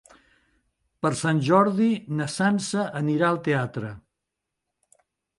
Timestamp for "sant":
1.17-1.41